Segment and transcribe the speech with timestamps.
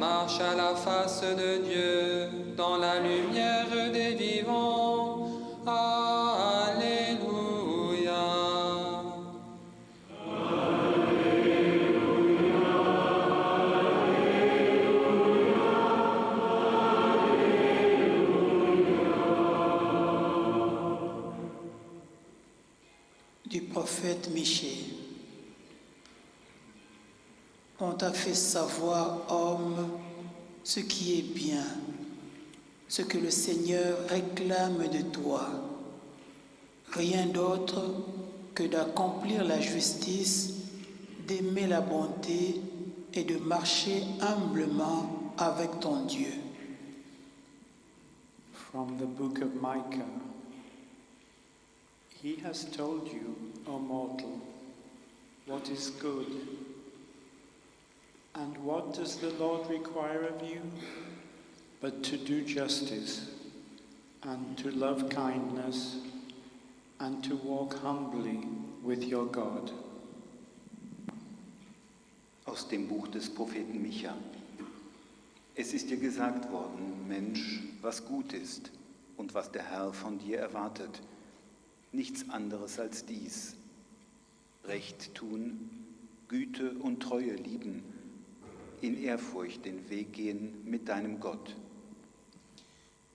[0.00, 5.28] Marche à la face de Dieu dans la lumière des vivants.
[5.66, 7.00] Alléluia.
[23.46, 25.00] du prophète Michée.
[27.82, 29.99] On t'a fait savoir, homme,
[30.70, 31.64] ce qui est bien,
[32.86, 35.48] ce que le Seigneur réclame de toi.
[36.92, 37.92] Rien d'autre
[38.54, 40.58] que d'accomplir la justice,
[41.26, 42.60] d'aimer la bonté
[43.14, 46.34] et de marcher humblement avec ton Dieu.
[48.52, 50.06] From the book of Micah
[52.22, 53.34] He has told you,
[53.66, 54.38] O mortal,
[55.46, 56.69] what is good.
[58.34, 60.60] And what does the Lord require of you?
[61.80, 63.28] But to do justice,
[64.22, 65.96] and to love kindness,
[67.00, 68.40] and to walk humbly
[68.82, 69.72] with your God.
[72.46, 74.14] Aus dem Buch des Propheten Micha.
[75.54, 78.70] Es ist dir gesagt worden, Mensch, was gut ist
[79.16, 81.00] und was der Herr von dir erwartet.
[81.92, 83.56] Nichts anderes als dies.
[84.64, 85.70] Recht tun,
[86.28, 87.82] Güte und Treue lieben,
[88.82, 91.54] in Ehrfurcht den Weg gehen mit deinem Gott.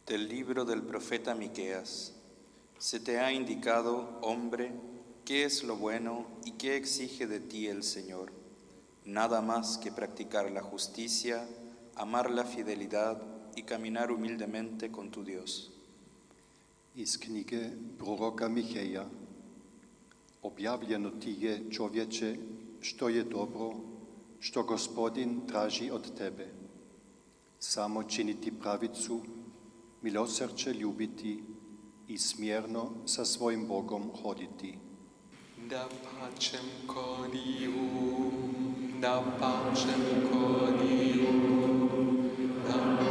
[0.07, 2.13] Del libro del profeta Miqueas.
[2.77, 4.71] Se te ha indicado, hombre,
[5.25, 8.31] qué es lo bueno y qué exige de ti el Señor.
[9.05, 11.47] Nada más que practicar la justicia,
[11.95, 13.21] amar la fidelidad
[13.55, 15.71] y caminar humildemente con tu Dios.
[16.95, 19.05] Iz knjige proroka Miheja
[20.43, 22.35] objavljeno ti je čovječe
[22.81, 23.94] što je dobro,
[24.39, 26.47] što gospodin traži od tebe.
[27.59, 29.21] Samo činiti pravicu,
[30.01, 31.43] milosrče ljubiti
[32.07, 34.77] i smjerno sa svojim Bogom hoditi.
[35.69, 38.31] Da pacem conium,
[39.01, 41.49] da pacem conium,
[42.67, 43.04] da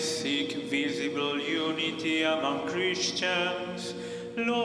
[0.00, 3.94] seek visible unity among Christians.
[4.36, 4.63] Lord,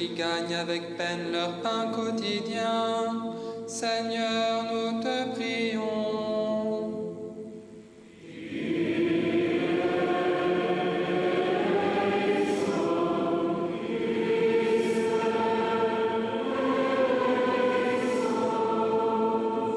[0.00, 3.34] qui gagnent avec peine leur pain quotidien.
[3.66, 5.90] Seigneur, nous te prions.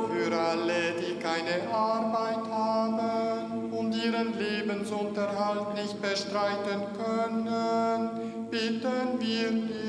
[0.08, 8.10] Für alle, die keine Arbeit haben und ihren Lebensunterhalt nicht bestreiten können,
[8.50, 9.83] bitten wir dich.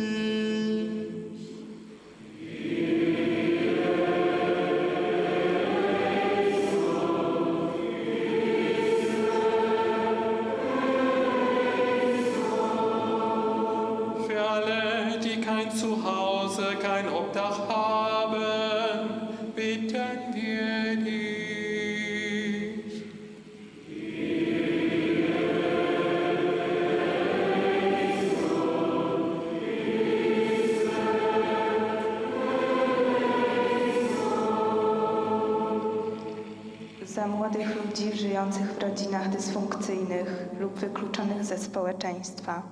[40.60, 42.62] Lub wykluczonych ze społeczeństwa,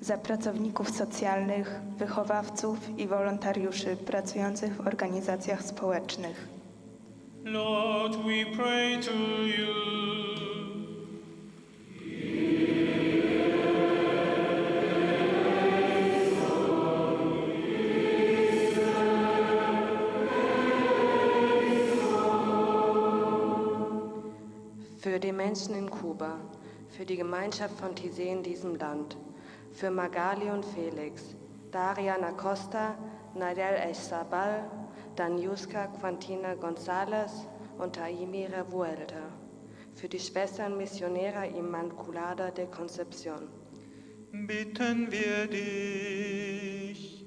[0.00, 6.48] za pracowników socjalnych, wychowawców i wolontariuszy pracujących w organizacjach społecznych.
[7.44, 9.12] Lord, we pray to
[9.42, 10.02] you.
[25.02, 26.36] Für die Menschen in Kuba,
[26.96, 29.16] für die Gemeinschaft von Tise in diesem Land,
[29.72, 31.34] für Magali und Felix,
[31.70, 32.98] Darian Acosta,
[33.34, 34.70] Nadel Echsabal,
[35.16, 37.46] Daniuska Quantina González
[37.78, 39.32] und Taimi Revuelta,
[39.94, 43.48] für die Schwestern Missionera Immaculada de Concepción.
[44.32, 47.22] Bitten wir dich.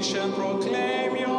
[0.00, 1.29] nation proclaim your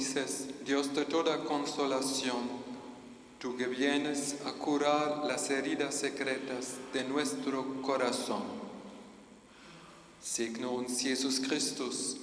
[0.00, 2.48] bendices, Dios de toda consolación,
[3.38, 8.42] tú que vienes a curar las heridas secretas de nuestro corazón.
[10.22, 12.16] Segne uns, Jesus Christus,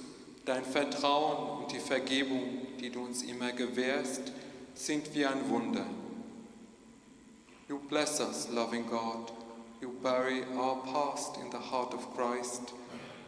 [0.44, 4.32] dein Vertrauen und die Vergebung, die du uns immer gewährst,
[4.74, 5.86] sind wie ein Wunder.
[7.68, 9.30] You bless us, loving God.
[9.80, 12.72] You bury our past in the heart of Christ,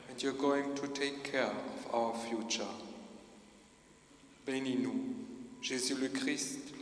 [0.08, 2.66] and you're going to take care of our future.
[4.46, 5.04] Bénis-nous,
[5.60, 6.72] Jésus le Christ,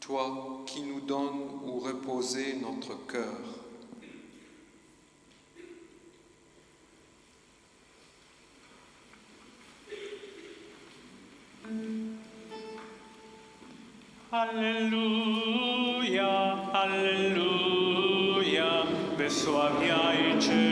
[0.00, 3.36] toi qui nous donnes où reposer notre cœur.
[14.30, 15.10] Alleluia,
[16.72, 18.84] alleluia,
[19.18, 20.67] wysławiajcie Pana.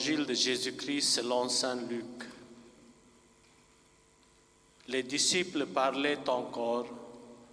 [0.00, 2.24] Évangile de Jésus-Christ selon Saint Luc.
[4.88, 6.86] Les disciples parlaient encore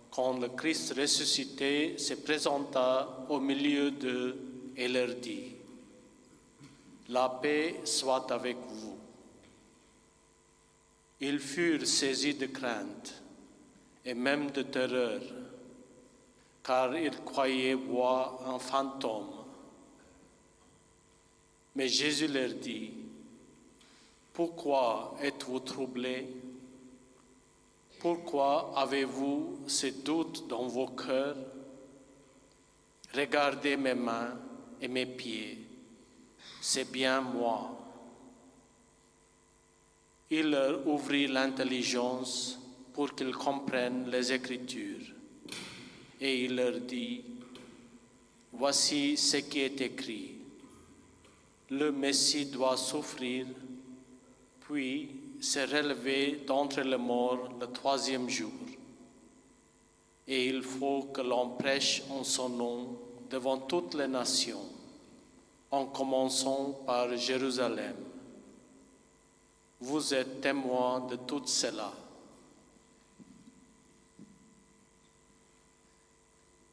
[0.10, 4.38] quand le Christ ressuscité se présenta au milieu d'eux
[4.78, 5.56] et leur dit,
[7.10, 8.98] La paix soit avec vous.
[11.20, 13.22] Ils furent saisis de crainte
[14.06, 15.20] et même de terreur,
[16.64, 19.37] car ils croyaient voir un fantôme.
[21.78, 22.90] Mais Jésus leur dit,
[24.34, 26.28] Pourquoi êtes-vous troublés?
[28.00, 31.38] Pourquoi avez-vous ces doutes dans vos cœurs?
[33.14, 34.40] Regardez mes mains
[34.82, 35.60] et mes pieds,
[36.62, 37.78] c'est bien moi.
[40.32, 42.58] Il leur ouvrit l'intelligence
[42.92, 45.14] pour qu'ils comprennent les Écritures.
[46.20, 47.24] Et il leur dit,
[48.52, 50.37] Voici ce qui est écrit.
[51.70, 53.46] Le Messie doit souffrir,
[54.62, 55.10] puis
[55.42, 58.52] se relever d'entre les morts le troisième jour.
[60.28, 62.98] Et il faut que l'on prêche en son nom
[63.30, 64.66] devant toutes les nations,
[65.72, 67.96] en commençant par Jérusalem.
[69.80, 71.94] Vous êtes témoins de tout cela.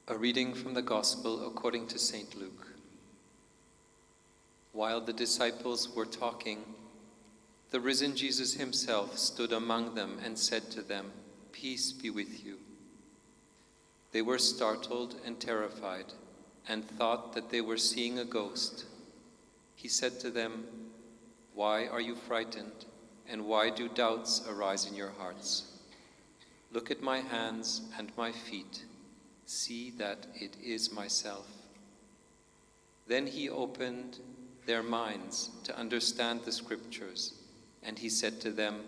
[0.07, 2.35] A reading from the Gospel according to St.
[2.35, 2.74] Luke.
[4.75, 6.65] While the disciples were talking,
[7.71, 11.13] the risen Jesus himself stood among them and said to them,
[11.53, 12.59] Peace be with you.
[14.11, 16.07] They were startled and terrified
[16.69, 18.87] and thought that they were seeing a ghost.
[19.77, 20.65] He said to them,
[21.55, 22.85] Why are you frightened,
[23.29, 25.71] and why do doubts arise in your hearts?
[26.73, 28.85] Look at my hands and my feet.
[29.47, 31.47] See that it is myself.
[33.07, 34.19] Then he opened
[34.67, 37.35] their minds to understand the scriptures,
[37.83, 38.81] and he said to them,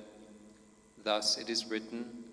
[1.02, 2.24] Thus it is written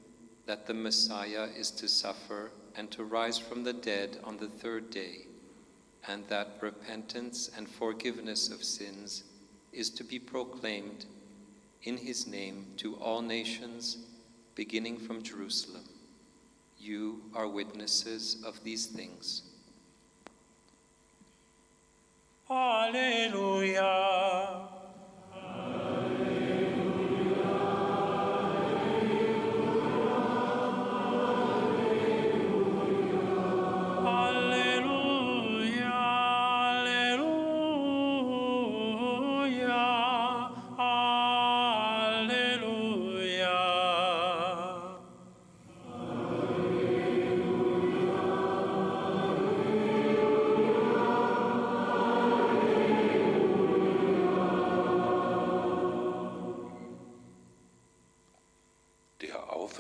[0.46, 4.90] that the Messiah is to suffer and to rise from the dead on the third
[4.90, 5.28] day,
[6.08, 9.24] and that repentance and forgiveness of sins
[9.72, 11.06] is to be proclaimed
[11.84, 13.98] in his name to all nations,
[14.56, 15.84] beginning from Jerusalem.
[16.78, 19.44] You are witnesses of these things.
[22.56, 23.90] Aleluia!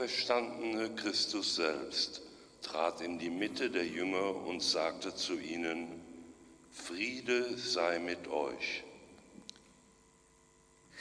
[0.02, 2.22] auferstandene Christus selbst
[2.62, 6.00] trat in die Mitte der Jünger und sagte zu ihnen,
[6.72, 8.84] Friede sei mit euch.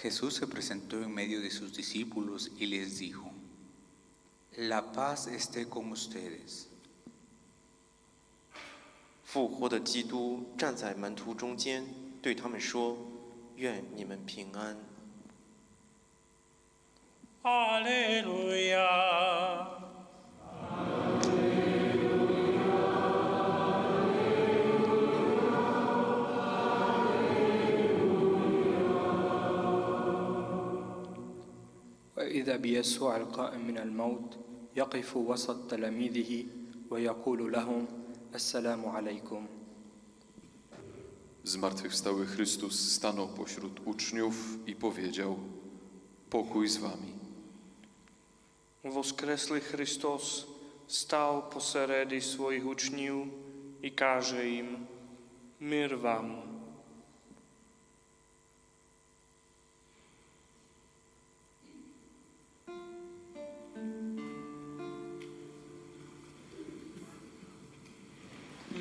[0.02, 3.32] Jesús se presentó en medio de sus discípulos y les dijo,
[4.58, 6.68] La paz esté con ustedes.
[9.24, 11.84] 复活的基督站在门徒中间，
[12.22, 12.96] 对他们说：“
[13.58, 14.78] 愿你们平安。
[17.45, 18.89] Alleluia.
[32.17, 34.39] وإذا بيسوع القائم من الموت
[34.77, 36.47] يقف وسط تلاميذه
[36.91, 37.87] ويقول لهم
[38.35, 39.47] السلام عليكم
[41.45, 45.37] Zmartwychwstały Chrystus stanął pośród uczniów i powiedział:
[46.31, 47.22] Pokój z wami.
[48.83, 50.49] Voskresli Hristos,
[50.91, 53.31] stal po serédy svojich učniv
[53.83, 54.89] i káže jim,
[55.61, 56.43] mír vám.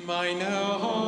[0.06, 0.50] Meine
[0.82, 1.01] Hoffnung.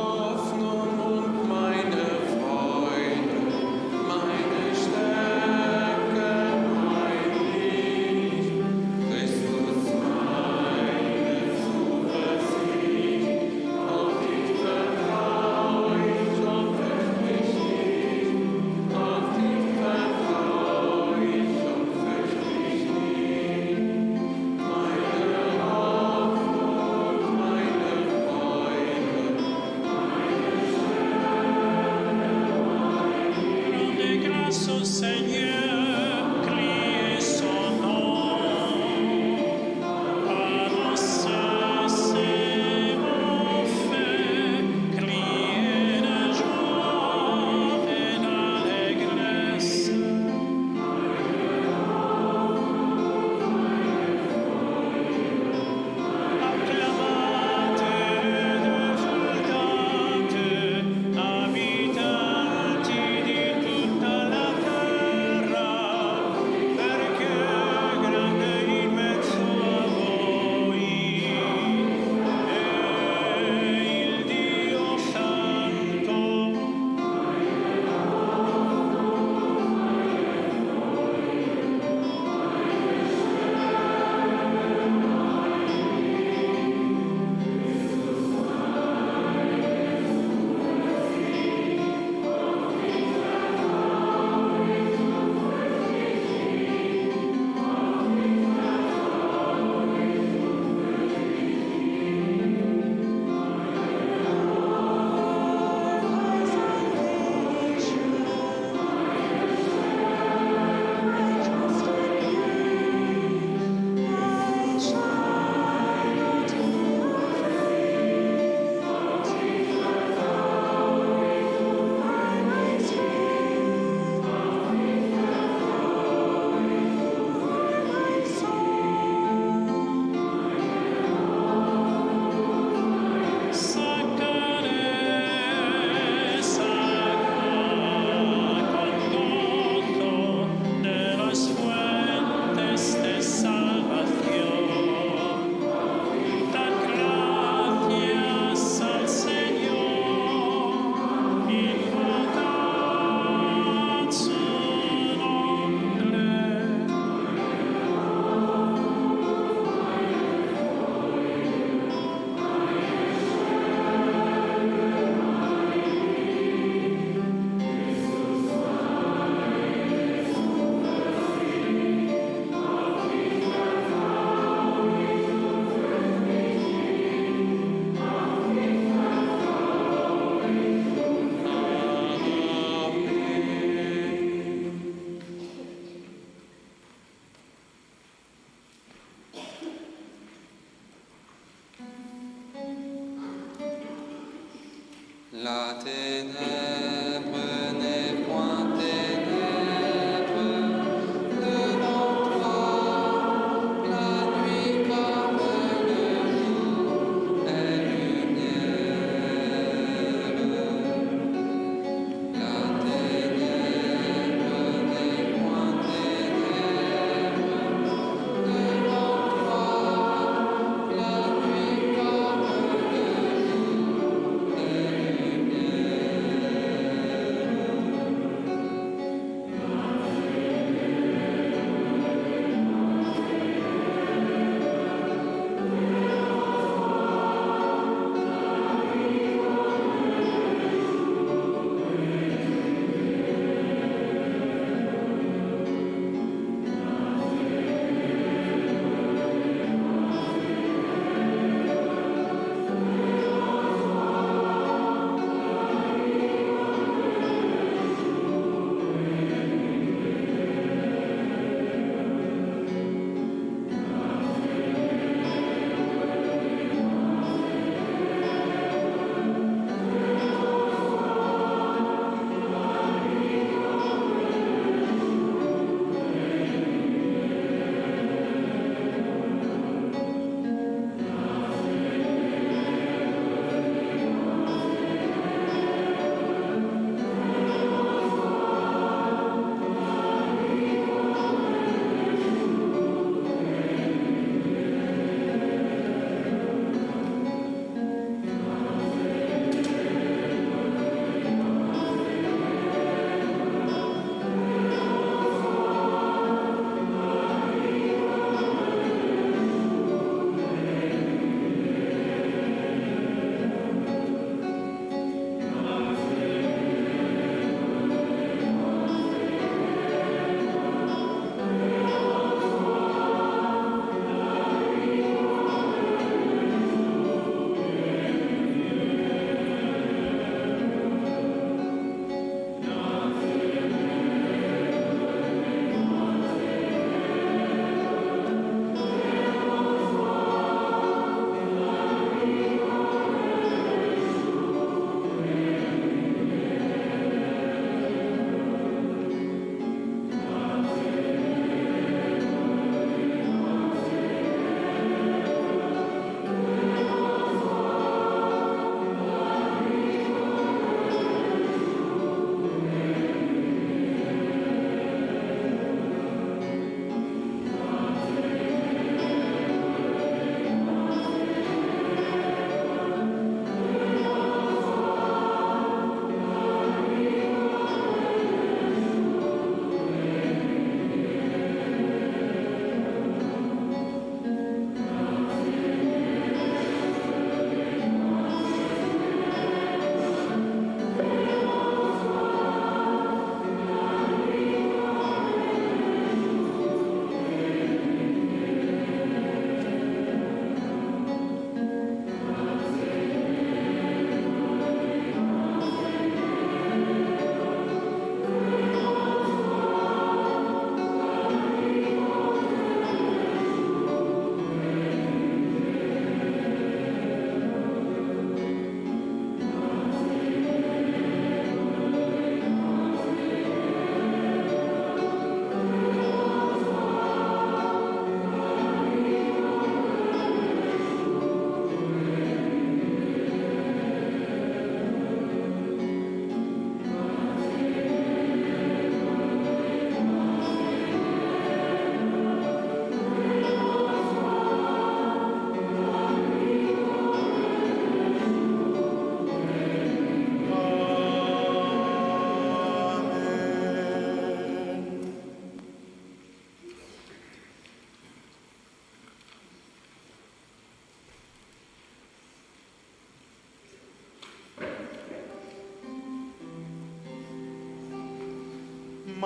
[195.43, 196.54] La tenebra.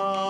[0.00, 0.29] ma